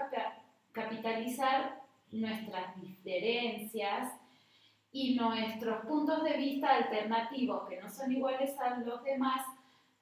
[0.72, 1.83] capitalizar
[2.14, 4.14] nuestras diferencias
[4.92, 9.46] y nuestros puntos de vista alternativos que no son iguales a los demás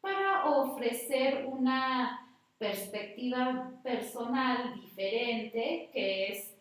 [0.02, 6.52] para ofrecer una perspectiva personal diferente que es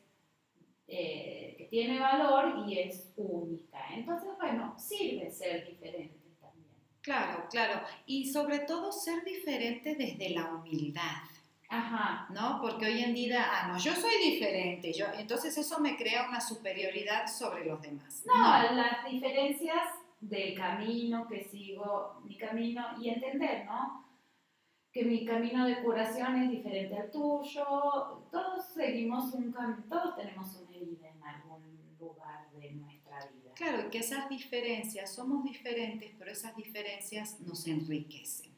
[0.92, 3.78] eh, que tiene valor y es única.
[3.94, 6.74] Entonces, bueno, sirve ser diferente también.
[7.00, 7.86] Claro, claro.
[8.06, 11.22] Y sobre todo ser diferente desde la humildad.
[11.70, 12.26] Ajá.
[12.30, 12.60] ¿No?
[12.60, 16.40] Porque hoy en día, ah, no, yo soy diferente, yo, entonces eso me crea una
[16.40, 18.24] superioridad sobre los demás.
[18.26, 18.72] no.
[18.74, 19.80] las diferencias
[20.20, 24.04] del camino que sigo, mi camino, y entender, ¿no?
[24.92, 27.64] Que mi camino de curación es diferente al tuyo,
[28.32, 33.52] todos seguimos un camino, todos tenemos una herida en algún lugar de nuestra vida.
[33.54, 38.49] Claro, que esas diferencias, somos diferentes, pero esas diferencias nos enriquecen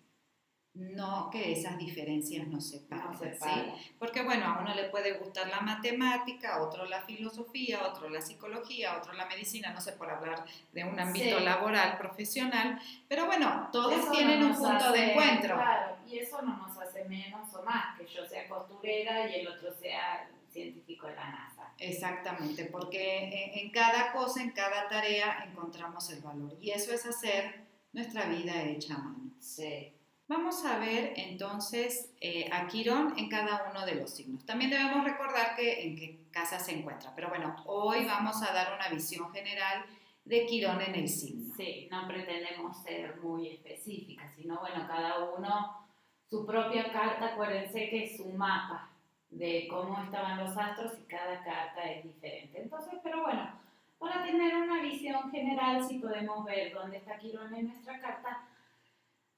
[0.75, 3.93] no que esas diferencias no se paguen, ¿sí?
[3.99, 8.09] Porque bueno, a uno le puede gustar la matemática, a otro la filosofía, a otro
[8.09, 12.81] la psicología, a otro la medicina, no sé por hablar de un ámbito laboral, profesional,
[13.07, 15.57] pero bueno, todos tienen un punto de encuentro.
[15.57, 19.49] Claro, y eso no nos hace menos o más, que yo sea costurera y el
[19.49, 21.73] otro sea científico de la NASA.
[21.79, 27.67] Exactamente, porque en cada cosa, en cada tarea encontramos el valor y eso es hacer
[27.93, 29.31] nuestra vida hecha a mano.
[29.39, 29.93] Sí.
[30.33, 34.47] Vamos a ver entonces eh, a Quirón en cada uno de los signos.
[34.47, 38.73] También debemos recordar que en qué casa se encuentra, pero bueno, hoy vamos a dar
[38.75, 39.85] una visión general
[40.25, 41.55] de Quirón en el signo.
[41.55, 45.87] Sí, no pretendemos ser muy específicas, sino bueno, cada uno
[46.31, 48.88] su propia carta, acuérdense que es un mapa
[49.29, 52.62] de cómo estaban los astros y cada carta es diferente.
[52.62, 53.51] Entonces, pero bueno,
[53.99, 58.49] para tener una visión general, si podemos ver dónde está Quirón en nuestra carta,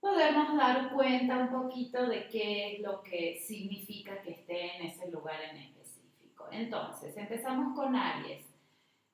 [0.04, 5.10] podernos dar cuenta un poquito de qué es lo que significa que esté en ese
[5.10, 6.46] lugar en específico.
[6.52, 8.44] Entonces, empezamos con Aries.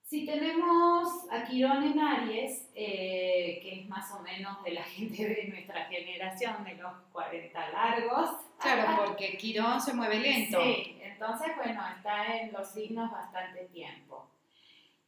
[0.02, 5.28] Si tenemos a Quirón en Aries, eh, que es más o menos de la gente
[5.28, 8.30] de nuestra generación, de los 40 largos.
[8.58, 10.60] Claro, porque Quirón se mueve lento.
[10.60, 14.28] Sí, entonces, bueno, está en los signos bastante tiempo.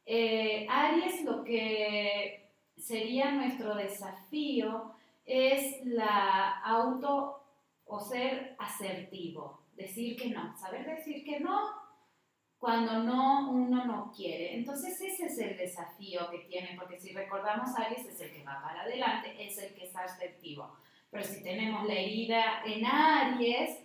[0.05, 4.93] Eh, Aries, lo que sería nuestro desafío
[5.25, 7.43] es la auto
[7.85, 11.83] o ser asertivo, decir que no, saber decir que no
[12.57, 14.55] cuando no uno no quiere.
[14.55, 18.61] Entonces ese es el desafío que tiene, porque si recordamos Aries es el que va
[18.61, 20.77] para adelante, es el que está asertivo.
[21.11, 23.79] Pero si tenemos la herida en Aries,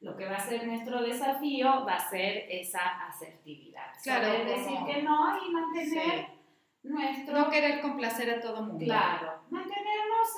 [0.00, 3.86] lo que va a ser nuestro desafío va a ser esa asertividad.
[4.02, 6.28] Claro, Saber decir que no y mantener
[6.84, 7.34] nuestro...
[7.34, 8.84] No querer complacer a todo mundo.
[8.84, 9.42] Claro,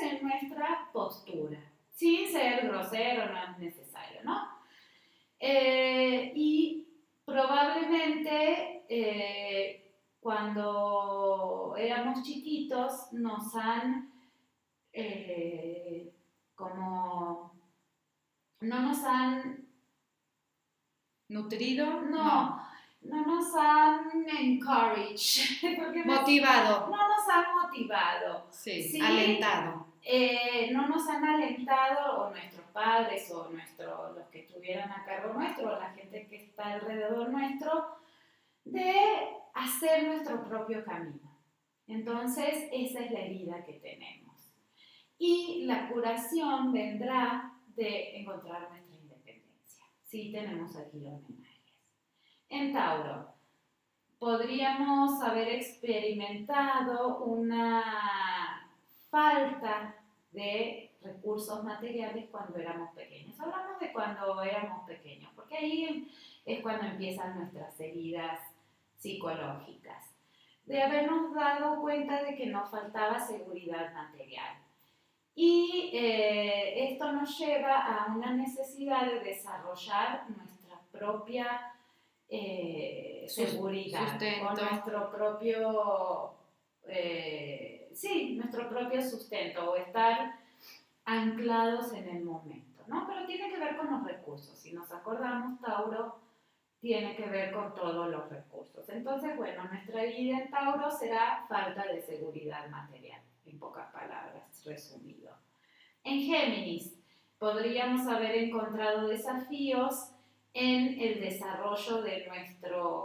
[0.01, 1.59] en nuestra postura,
[1.93, 4.49] sin ser grosero, no es necesario, ¿no?
[5.39, 6.87] Eh, y
[7.25, 14.13] probablemente eh, cuando éramos chiquitos nos han
[14.93, 16.13] eh,
[16.55, 17.53] como
[18.61, 19.67] no nos han
[21.29, 22.63] nutrido, no, no,
[23.05, 25.63] nos han encouraged,
[26.05, 29.87] motivado, no nos han motivado, sí, alentado.
[30.05, 35.33] Eh, no nos han alentado, o nuestros padres, o nuestro, los que estuvieran a cargo
[35.33, 37.99] nuestro, o la gente que está alrededor nuestro,
[38.65, 38.95] de
[39.55, 41.39] hacer nuestro propio camino.
[41.87, 44.55] Entonces, esa es la herida que tenemos.
[45.19, 49.85] Y la curación vendrá de encontrar nuestra independencia.
[50.03, 51.52] Sí, tenemos aquí los mensajes.
[52.53, 53.29] En Tauro,
[54.19, 58.69] podríamos haber experimentado una
[59.11, 59.95] falta
[60.33, 63.41] de recursos materiales cuando éramos pequeños.
[63.41, 66.13] Hablamos de cuando éramos pequeños, porque ahí
[66.45, 68.39] es cuando empiezan nuestras heridas
[68.99, 70.15] psicológicas.
[70.67, 74.59] De habernos dado cuenta de que nos faltaba seguridad material.
[75.35, 81.72] Y eh, esto nos lleva a una necesidad de desarrollar nuestra propia
[82.35, 86.35] eh, seguridad, o nuestro propio
[86.89, 90.39] eh, sí, nuestro propio sustento o estar
[91.05, 93.07] anclados en el momento, ¿no?
[93.07, 94.59] Pero tiene que ver con los recursos.
[94.59, 96.21] Si nos acordamos, Tauro
[96.81, 98.89] tiene que ver con todos los recursos.
[98.89, 105.33] Entonces, bueno, nuestra vida en Tauro será falta de seguridad material, en pocas palabras, resumido.
[106.03, 106.97] En Géminis,
[107.39, 110.12] podríamos haber encontrado desafíos
[110.55, 113.03] en el desarrollo de nuestro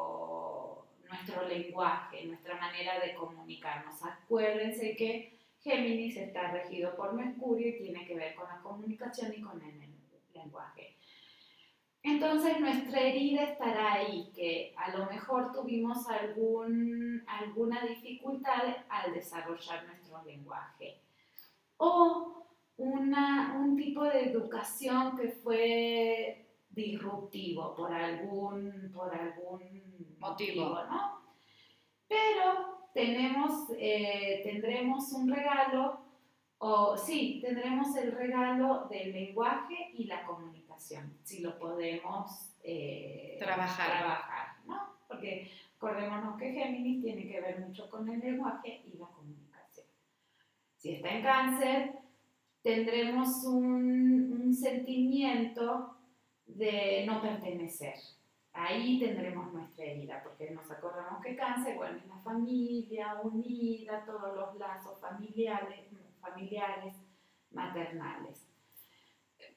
[1.10, 4.04] nuestro lenguaje, nuestra manera de comunicarnos.
[4.04, 9.42] Acuérdense que Géminis está regido por Mercurio y tiene que ver con la comunicación y
[9.42, 9.80] con el
[10.34, 10.96] lenguaje.
[12.04, 19.86] Entonces nuestra herida estará ahí, que a lo mejor tuvimos algún, alguna dificultad al desarrollar
[19.86, 21.02] nuestro lenguaje.
[21.78, 26.47] O una, un tipo de educación que fue
[26.78, 31.22] disruptivo por algún, por algún motivo, ¿no?
[32.08, 36.00] Pero tenemos, eh, tendremos un regalo,
[36.60, 44.00] o sí, tendremos el regalo del lenguaje y la comunicación, si lo podemos eh, trabajar.
[44.00, 44.98] trabajar, ¿no?
[45.08, 49.88] Porque acordémonos que Géminis tiene que ver mucho con el lenguaje y la comunicación.
[50.76, 51.94] Si está en cáncer,
[52.62, 55.97] tendremos un, un sentimiento
[56.48, 57.96] de no pertenecer.
[58.54, 64.36] Ahí tendremos nuestra herida, porque nos acordamos que cáncer, bueno, es la familia unida, todos
[64.36, 65.86] los lazos familiares,
[66.20, 66.96] familiares,
[67.52, 68.48] maternales.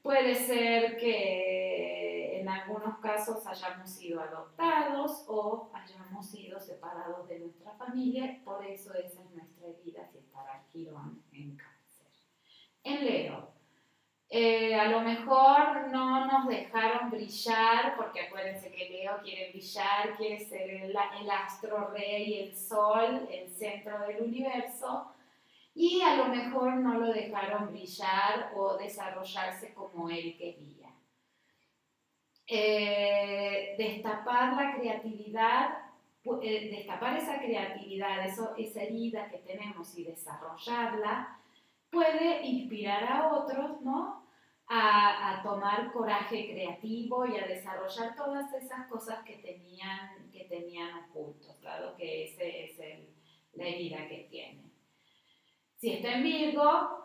[0.02, 7.72] Puede ser que en algunos casos hayamos sido adoptados o hayamos sido separados de nuestra
[7.72, 12.06] familia, por eso esa es nuestra herida si estará Girón en cáncer.
[12.82, 13.59] En Leo,
[14.32, 20.38] eh, a lo mejor no nos dejaron brillar, porque acuérdense que Leo quiere brillar, quiere
[20.38, 25.12] ser el, astro rey, el sol, el centro del universo,
[25.74, 30.90] y a lo mejor no lo dejaron brillar o desarrollarse como él quería.
[32.46, 35.70] Eh, destapar la creatividad,
[36.40, 41.36] eh, destapar esa creatividad, eso, esa herida que tenemos y desarrollarla,
[41.90, 44.19] puede inspirar a otros, ¿no?
[44.72, 51.60] A, tomar coraje creativo y a desarrollar todas esas cosas que tenían, que tenían ocultos,
[51.60, 53.08] dado que ese es el,
[53.54, 54.70] la herida que tiene.
[55.76, 57.00] Si está en Virgo,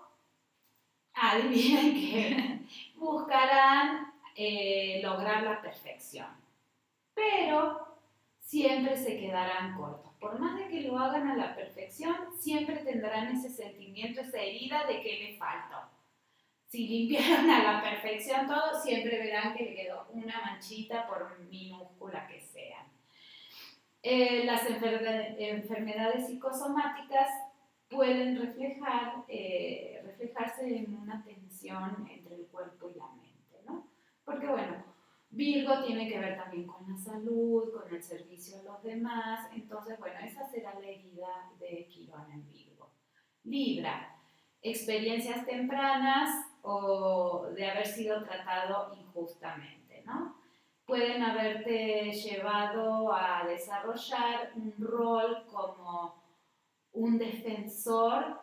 [1.14, 2.60] adivinen que
[2.98, 6.28] buscarán eh, lograr la perfección.
[7.14, 7.98] Pero
[8.40, 10.12] siempre se quedarán cortos.
[10.20, 14.86] Por más de que lo hagan a la perfección, siempre tendrán ese sentimiento, esa herida
[14.86, 15.95] de que le faltó.
[16.76, 22.28] Si limpiaron a la perfección todo, siempre verán que le quedó una manchita por minúscula
[22.28, 22.86] que sea.
[24.04, 27.30] Eh, las enfermedades psicosomáticas
[27.90, 33.88] pueden reflejar, eh, reflejarse en una tensión entre el cuerpo y la mente, ¿no?
[34.26, 34.84] Porque bueno,
[35.30, 39.98] Virgo tiene que ver también con la salud, con el servicio a los demás, entonces
[39.98, 42.92] bueno, esa será la herida de Quirón en Virgo.
[43.46, 44.15] Libra,
[44.72, 50.36] experiencias tempranas o de haber sido tratado injustamente, ¿no?
[50.86, 56.16] Pueden haberte llevado a desarrollar un rol como
[56.94, 58.40] un defensor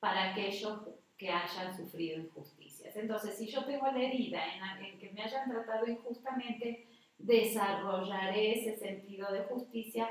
[0.00, 0.80] para aquellos
[1.16, 2.96] que hayan sufrido injusticias.
[2.96, 4.40] Entonces, si yo tengo la herida
[4.80, 10.08] en, que me hayan tratado injustamente, desarrollaré ese sentido de justicia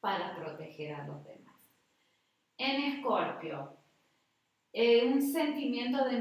[0.00, 1.54] para proteger a los demás.
[2.56, 3.76] En Escorpio,
[4.76, 6.18] eh, un sentimiento de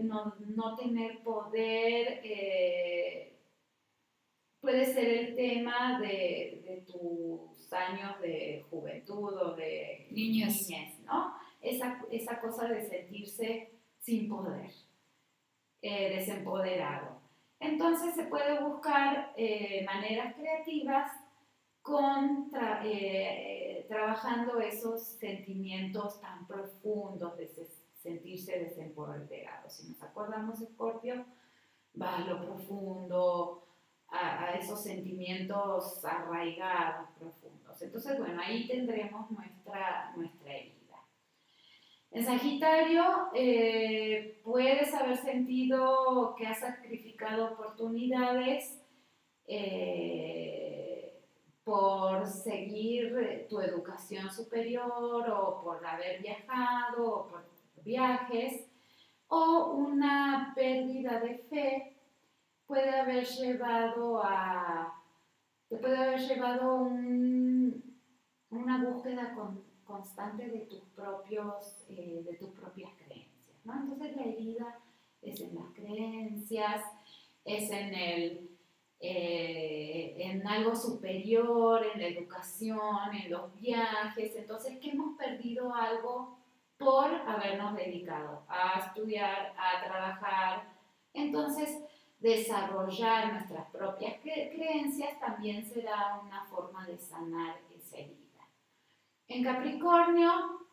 [0.00, 3.36] no, no, tener poder eh,
[4.60, 10.70] puede ser el tema de, de tus años de juventud o de niñez,
[11.04, 11.34] ¿no?
[11.60, 14.70] Esa, esa, cosa de sentirse sin poder,
[15.82, 17.20] eh, desempoderado.
[17.58, 19.34] Entonces se puede buscar
[19.84, 21.10] maneras creativas
[21.82, 22.52] con
[23.88, 27.48] trabajando esos sentimientos tan profundos de
[28.02, 29.68] sentirse desempoderado.
[29.68, 31.26] Si nos acordamos, Scorpio,
[32.00, 33.66] va a lo profundo,
[34.08, 37.80] a, esos sentimientos arraigados, profundos.
[37.82, 40.96] Entonces, bueno, ahí tendremos nuestra, nuestra herida.
[42.10, 48.82] En Sagitario, eh, puedes haber sentido que has sacrificado oportunidades
[49.46, 51.20] eh,
[51.62, 57.49] por seguir tu educación superior o por haber viajado o por
[57.84, 58.66] viajes
[59.28, 61.96] o una pérdida de fe
[62.66, 65.02] puede haber llevado a,
[65.68, 66.82] puede haber llevado
[68.50, 69.36] una búsqueda
[69.84, 73.64] constante de tus, propios, eh, de tus propias creencias.
[73.64, 73.74] ¿no?
[73.74, 74.78] Entonces la herida
[75.22, 76.82] es en las creencias,
[77.44, 78.50] es en, el,
[79.00, 84.34] eh, en algo superior, en la educación, en los viajes.
[84.36, 86.39] Entonces que hemos perdido algo
[86.80, 90.72] por habernos dedicado a estudiar, a trabajar.
[91.12, 91.78] Entonces,
[92.18, 98.48] desarrollar nuestras propias creencias también será una forma de sanar esa herida.
[99.28, 100.66] En Capricornio,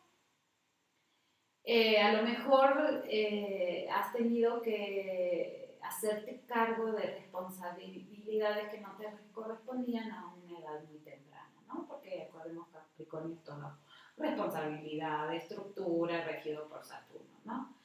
[1.65, 9.09] eh, a lo mejor eh, has tenido que hacerte cargo de responsabilidades que no te
[9.33, 11.85] correspondían a una edad muy temprana, ¿no?
[11.85, 13.77] Porque recordemos Capricornio es todo
[14.17, 17.77] responsabilidad, estructura, regido por Saturno, ¿no?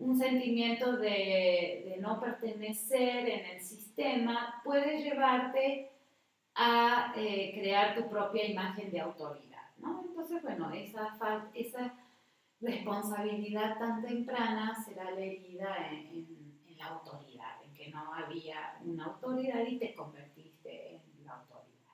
[0.00, 5.90] un sentimiento de, no pertenecer en el sistema puede llevarte
[6.54, 10.02] a eh, crear tu propia imagen de autoridad, ¿no?
[10.06, 11.94] Entonces, bueno, esa, esa
[12.60, 19.66] responsabilidad tan temprana será la herida en, la autoridad, en que no había una autoridad
[19.66, 21.92] y te convertiste en la autoridad.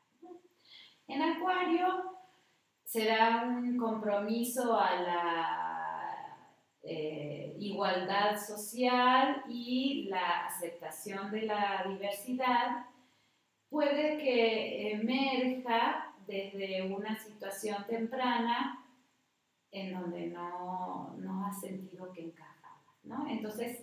[1.08, 2.15] En Acuario
[2.96, 6.38] será un compromiso a la
[6.82, 12.86] eh, igualdad social y la aceptación de la diversidad
[13.68, 18.82] puede que emerja desde una situación temprana
[19.70, 23.28] en donde no, no has sentido que encajabas, ¿no?
[23.28, 23.82] Entonces,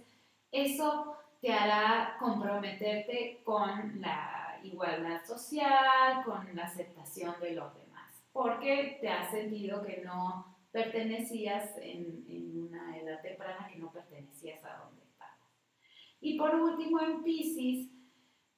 [0.51, 7.82] eso te hará comprometerte con la igualdad social, con la aceptación de los demás,
[8.33, 12.23] porque te has sentido que no pertenecías en,
[12.57, 15.37] una edad temprana que no pertenecías a donde estabas.
[16.19, 17.91] Y por último, en Pisces,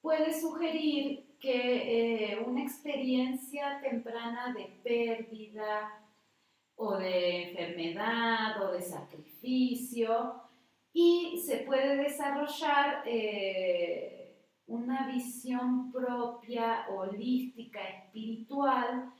[0.00, 6.02] puede sugerir que eh, una experiencia temprana de pérdida
[6.76, 10.40] o de enfermedad o de sacrificio
[10.92, 19.12] y se puede desarrollar eh, una visión propia, holística, espiritual,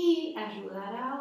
[0.00, 1.20] y ayudar a,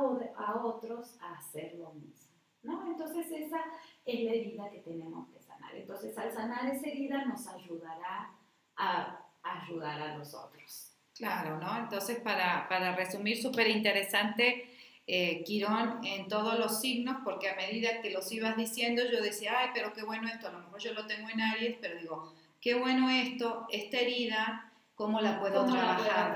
[0.63, 2.29] otros a hacer lo mismo.
[2.61, 2.85] ¿no?
[2.85, 3.59] Entonces esa
[4.05, 5.75] es la herida que tenemos que sanar.
[5.75, 8.35] Entonces al sanar esa herida nos ayudará
[8.75, 10.95] a ayudar a los otros.
[11.15, 11.75] Claro, ¿no?
[11.75, 14.69] Entonces para, para resumir, súper interesante
[15.07, 19.57] eh, Quirón en todos los signos, porque a medida que los ibas diciendo, yo decía,
[19.57, 22.31] ay, pero qué bueno esto, a lo mejor yo lo tengo en Aries, pero digo,
[22.61, 24.66] qué bueno esto, esta herida,
[24.97, 26.35] cómo la puedo, trabajar,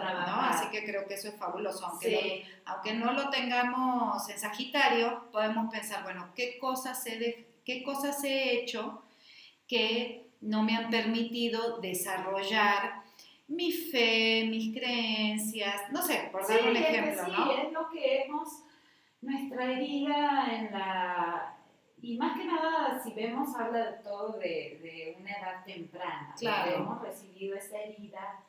[0.52, 5.72] Así que creo que eso es fabuloso, aunque, aunque no lo tengamos en Sagitario, podemos
[5.72, 9.02] pensar, bueno, ¿qué cosas he, qué cosas he hecho
[9.68, 13.02] que no me han permitido desarrollar
[13.48, 17.52] mi fe, mis creencias, no sé, por dar un ejemplo, sí, ¿no?
[17.52, 18.48] es lo que hemos,
[19.22, 21.58] nuestra herida en la,
[22.00, 26.76] y más que nada, si vemos, habla de todo de, de una edad temprana, claro.
[26.76, 28.44] hemos recibido esa herida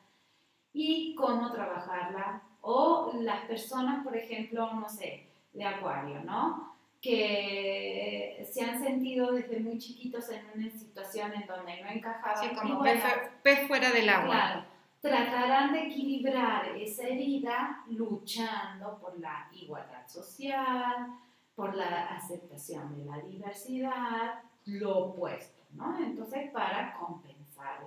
[0.73, 6.73] y cómo trabajarla, o las personas, por ejemplo, no sé, de acuario, ¿no?
[7.03, 12.49] que se han sentido desde muy chiquitos en una situación en donde no encajaban.
[12.49, 13.03] Sí, como pez,
[13.43, 14.25] pez, fuera del agua.
[14.25, 14.63] Claro,
[15.01, 21.19] tratarán de equilibrar esa herida luchando por la igualdad social,
[21.55, 25.99] por la aceptación de la diversidad, lo opuesto, ¿no?
[25.99, 27.83] Entonces, para compensar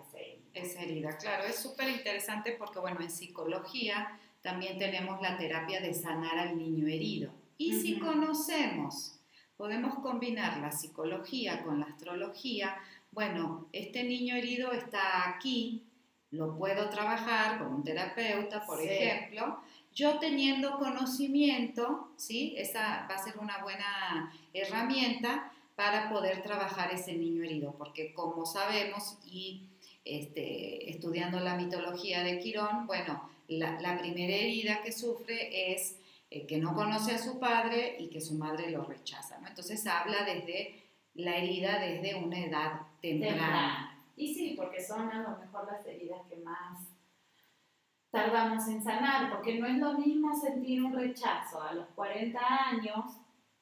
[0.59, 1.17] esa herida.
[1.19, 6.57] Claro, es súper interesante porque, bueno, en psicología también tenemos la terapia de sanar al
[6.57, 7.33] niño herido.
[7.59, 7.83] Y uh -huh.
[7.83, 9.21] si conocemos,
[9.57, 12.77] podemos combinar la psicología con la astrología,
[13.11, 15.87] bueno, este niño herido está aquí,
[16.31, 18.89] lo puedo trabajar con un terapeuta, por sí.
[18.89, 19.59] ejemplo,
[19.95, 22.55] yo teniendo conocimiento, ¿sí?
[22.59, 28.45] Esa va a ser una buena herramienta para poder trabajar ese niño herido, porque como
[28.45, 29.69] sabemos y
[30.07, 35.99] este, estudiando la mitología de Quirón, bueno, la, primera herida que sufre es
[36.31, 39.39] eh, que no conoce a su padre y que su madre lo rechaza.
[39.47, 40.85] Entonces habla desde
[41.15, 44.05] la herida desde una edad temprana.
[44.17, 46.89] Y sí, porque son a lo mejor las heridas que más
[48.11, 53.05] tardamos en sanar, porque no es lo mismo sentir un rechazo a los 40 años,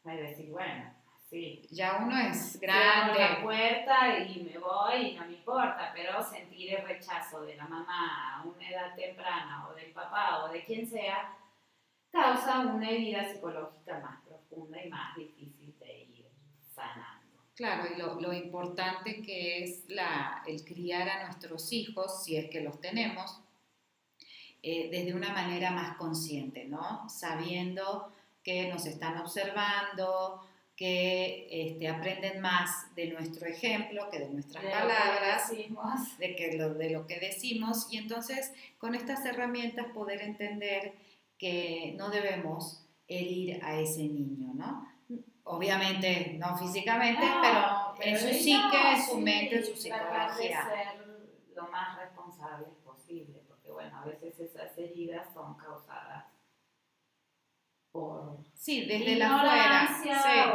[0.05, 0.93] es decir, bueno,
[1.35, 1.62] sí.
[1.70, 3.14] Ya uno es grande.
[3.14, 7.57] Cierro la puerta y me voy y no me importa, pero sentir el rechazo de
[7.57, 11.37] la mamá a una edad temprana o del papá o de quien sea,
[12.12, 16.26] causa una herida psicológica más profunda y más difícil de ir
[16.72, 17.43] sanando.
[17.57, 22.51] Claro, y lo, lo, importante que es la, el criar a nuestros hijos, si es
[22.51, 23.41] que los tenemos,
[24.62, 27.09] eh, desde una manera más consciente, ¿no?
[27.09, 28.12] Sabiendo
[28.43, 30.45] que nos están observando,
[30.76, 36.56] que este, aprenden más de nuestro ejemplo que de nuestras de palabras, lo de, que
[36.56, 40.94] lo, de lo que decimos, y entonces con estas herramientas poder entender
[41.38, 44.88] que no debemos herir a ese niño, ¿no?
[45.44, 49.76] Obviamente no físicamente, no, pero, pero, en su psique, no, en su mente, en su
[49.76, 50.28] psicología.
[50.36, 51.04] De ser
[51.54, 56.24] lo más responsables posible, porque bueno, a veces esas heridas son causadas
[57.92, 60.08] por sí, desde la fuera, sí.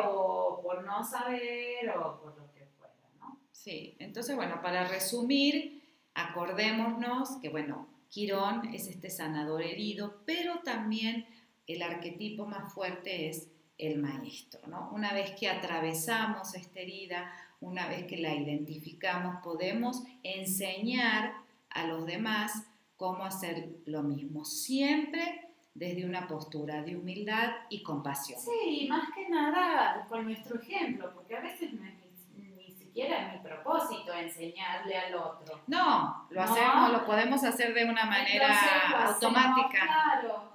[0.08, 3.38] o por no saber o por lo que fuera, ¿no?
[3.52, 5.84] Sí, entonces bueno, para resumir,
[6.16, 11.28] acordémonos que bueno, Quirón es este sanador herido, pero también
[11.68, 13.48] el arquetipo más fuerte es
[13.78, 14.62] el maestro.
[14.68, 14.90] ¿no?
[14.92, 17.32] Una vez que atravesamos esta herida,
[17.62, 21.36] una vez que la identificamos, podemos enseñar
[21.70, 22.64] a los demás
[22.98, 25.49] cómo hacer lo mismo, siempre
[25.80, 28.40] desde una postura de humildad y compasión.
[28.40, 31.94] Sí, más que nada con nuestro ejemplo, porque a veces no es
[32.36, 35.62] ni siquiera es mi propósito enseñarle al otro.
[35.68, 36.52] No, lo ¿no?
[36.52, 39.84] hacemos, lo podemos hacer de una manera automática.
[39.84, 40.50] Hacemos, claro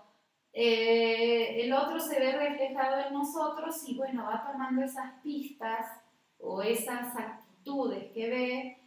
[0.56, 6.00] eh, el otro se ve reflejado en nosotros y bueno, va tomando esas pistas
[6.38, 8.78] o esas actitudes que ve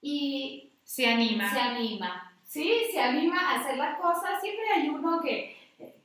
[0.00, 1.52] y se anima.
[1.52, 2.72] Se anima, ¿sí?
[2.92, 4.40] Se anima a hacer las cosas.
[4.40, 5.56] Siempre hay uno que,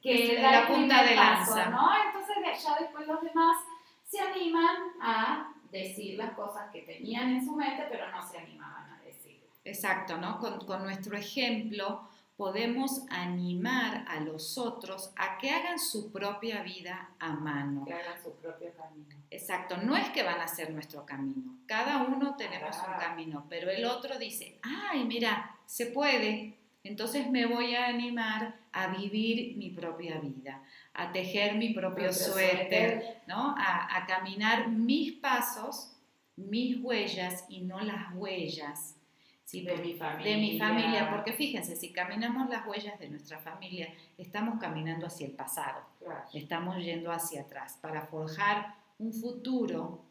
[0.03, 1.69] que da la punta de paso, lanza.
[1.69, 1.89] ¿no?
[2.05, 3.57] Entonces ya después los demás
[4.03, 8.91] se animan a decir las cosas que tenían en su mente, pero no se animaban
[8.91, 9.49] a decirlas.
[9.63, 10.39] Exacto, ¿no?
[10.39, 17.11] Con, con nuestro ejemplo podemos animar a los otros a que hagan su propia vida
[17.19, 17.85] a mano.
[17.85, 19.15] Que hagan su propio camino.
[19.29, 22.91] Exacto, no es que van a hacer nuestro camino, cada uno tenemos ah.
[22.91, 28.62] un camino, pero el otro dice, ay, mira, se puede, entonces me voy a animar
[28.73, 30.63] a vivir mi propia vida,
[30.93, 33.55] a tejer mi propio, suéter, ¿no?
[33.57, 35.95] A, a caminar mis pasos,
[36.35, 38.97] mis huellas y no las huellas
[39.45, 40.31] Sí, de mi familia.
[40.31, 45.27] De mi familia, porque fíjense, si caminamos las huellas de nuestra familia, estamos caminando hacia
[45.27, 46.23] el pasado, claro.
[46.33, 47.77] estamos yendo hacia atrás.
[47.81, 50.05] Para forjar un futuro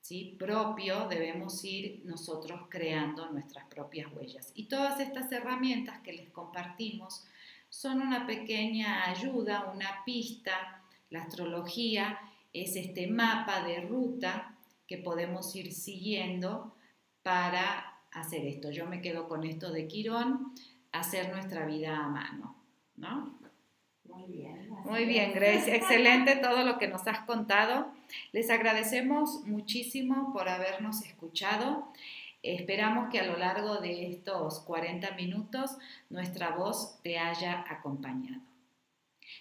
[0.00, 0.36] ¿sí?
[0.38, 4.50] propio, debemos ir nosotros creando nuestras propias huellas.
[4.54, 7.24] Y todas estas herramientas que les compartimos
[7.74, 12.18] son una pequeña ayuda, una pista, La astrología
[12.52, 14.56] es este mapa de ruta
[14.86, 16.74] que podemos ir siguiendo
[17.22, 18.70] para hacer esto.
[18.70, 20.54] Yo me quedo con esto de Quirón,
[20.92, 22.56] hacer nuestra vida a mano,
[22.96, 23.38] ¿no?
[24.04, 24.70] Muy bien.
[24.84, 25.74] Muy bien, Grace.
[25.74, 27.92] Excelente todo lo que nos has contado.
[28.32, 31.92] Les agradecemos muchísimo por habernos escuchado.
[32.44, 35.78] Esperamos que a lo largo de estos 40 minutos
[36.10, 38.42] nuestra voz te haya acompañado.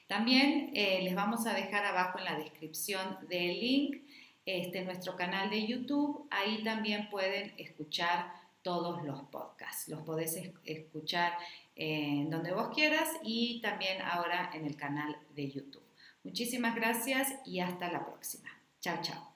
[0.07, 4.03] También eh, les vamos a dejar abajo en la descripción del link
[4.45, 6.27] este, nuestro canal de YouTube.
[6.31, 8.31] Ahí también pueden escuchar
[8.61, 9.89] todos los podcasts.
[9.89, 11.33] Los podés escuchar
[11.75, 15.83] en donde vos quieras y también ahora en el canal de YouTube.
[16.23, 18.49] Muchísimas gracias y hasta la próxima.
[18.79, 19.33] Chao, chao.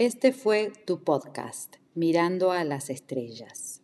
[0.00, 3.79] Este fue tu podcast, Mirando a las Estrellas.